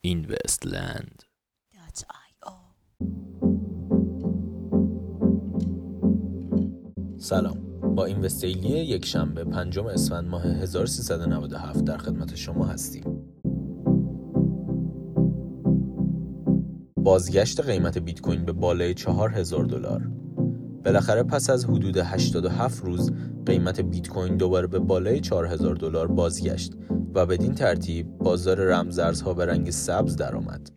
[0.00, 1.22] اینوستلند
[7.18, 7.56] سلام.
[7.94, 13.04] با اینوستیلی یک شنبه پنجم اسفند ماه 1397 در خدمت شما هستیم.
[16.96, 20.15] بازگشت قیمت بیت کوین به بالای 4000 دلار.
[20.86, 23.12] بالاخره پس از حدود 87 روز
[23.46, 26.72] قیمت بیت کوین دوباره به بالای 4000 دلار بازگشت
[27.14, 30.70] و بدین ترتیب بازار رمزارزها به رنگ سبز درآمد.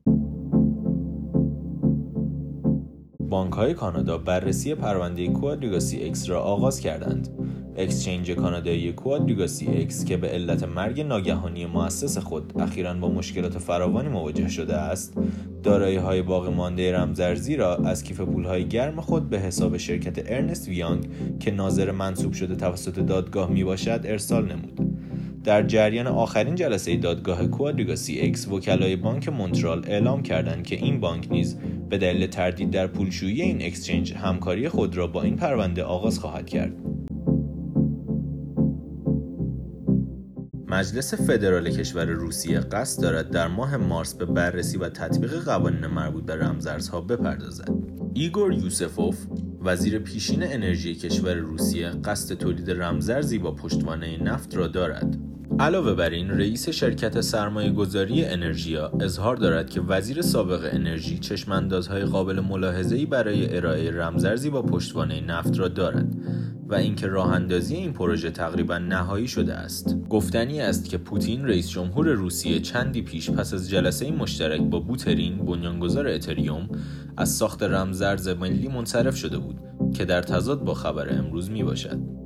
[3.19, 7.29] بانک های کانادا بررسی پرونده QuadrigaCX را آغاز کردند.
[7.77, 14.47] exchange کانادایی QuadrigaCX که به علت مرگ ناگهانی مؤسس خود اخیرا با مشکلات فراوانی مواجه
[14.47, 15.13] شده است،
[15.63, 20.31] دارایی های باقی مانده رمزارزی را از کیف پول های گرم خود به حساب شرکت
[20.31, 21.07] ارنست و یانگ
[21.39, 24.79] که ناظر منصوب شده توسط دادگاه می باشد ارسال نمود.
[25.43, 31.27] در جریان آخرین جلسه دادگاه کوادریگاسی اکس وکلای بانک مونترال اعلام کردند که این بانک
[31.31, 31.57] نیز
[31.89, 36.49] به دلیل تردید در پولشویی این اکسچنج همکاری خود را با این پرونده آغاز خواهد
[36.49, 36.73] کرد.
[40.71, 46.25] مجلس فدرال کشور روسیه قصد دارد در ماه مارس به بررسی و تطبیق قوانین مربوط
[46.25, 47.69] به رمزارزها بپردازد.
[48.13, 49.17] ایگور یوسفوف
[49.61, 55.28] وزیر پیشین انرژی کشور روسیه قصد تولید رمزارزی با پشتوانه نفت را دارد.
[55.59, 62.05] علاوه بر این رئیس شرکت سرمایه گذاری انرژیا اظهار دارد که وزیر سابق انرژی چشماندازهای
[62.05, 66.15] قابل ملاحظه‌ای برای ارائه رمزارزی با پشتوانه نفت را دارد
[66.67, 69.95] و اینکه راه اندازی این پروژه تقریبا نهایی شده است.
[70.09, 75.37] گفتنی است که پوتین رئیس جمهور روسیه چندی پیش پس از جلسه مشترک با بوترین
[75.37, 76.69] بنیانگذار اتریوم
[77.17, 79.59] از ساخت رمزارز ملی منصرف شده بود
[79.93, 82.18] که در تضاد با خبر امروز می باشد.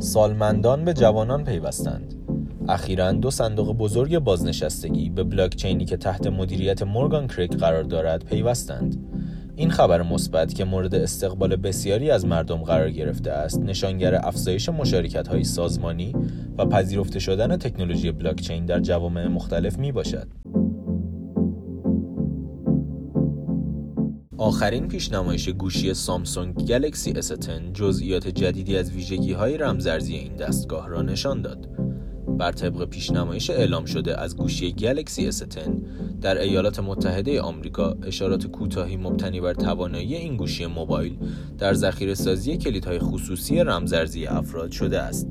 [0.00, 2.14] سالمندان به جوانان پیوستند.
[2.68, 8.96] اخیرا دو صندوق بزرگ بازنشستگی به بلاکچینی که تحت مدیریت مورگان کریک قرار دارد پیوستند.
[9.56, 15.28] این خبر مثبت که مورد استقبال بسیاری از مردم قرار گرفته است نشانگر افزایش مشارکت
[15.28, 16.14] های سازمانی
[16.58, 20.28] و پذیرفته شدن تکنولوژی بلاکچین در جوامع مختلف می باشد.
[24.40, 31.02] آخرین پیشنمایش گوشی سامسونگ گلکسی S10 جزئیات جدیدی از ویژگی های رمزارزی این دستگاه را
[31.02, 31.68] نشان داد.
[32.38, 35.44] بر طبق پیشنمایش اعلام شده از گوشی گلکسی S10
[36.20, 41.16] در ایالات متحده آمریکا اشارات کوتاهی مبتنی بر توانایی این گوشی موبایل
[41.58, 45.28] در ذخیره سازی کلیدهای خصوصی رمزارزی افراد شده است.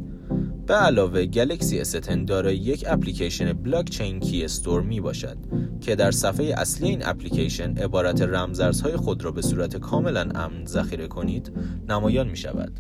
[0.70, 5.38] به علاوه گلکسی S10 دارای یک اپلیکیشن بلاکچین کی استور می باشد
[5.82, 11.08] که در صفحه اصلی این اپلیکیشن عبارت رمزارزهای خود را به صورت کاملا امن ذخیره
[11.08, 11.52] کنید
[11.90, 12.80] نمایان می شود.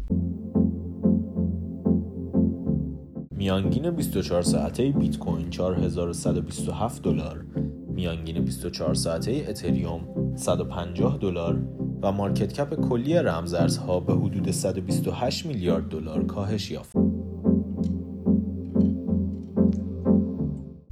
[3.32, 7.46] میانگین 24 ساعته بیت کوین 4127 دلار،
[7.88, 11.62] میانگین 24 ساعته اتریوم 150 دلار
[12.02, 17.19] و مارکت کپ کلی رمزارزها به حدود 128 میلیارد دلار کاهش یافت.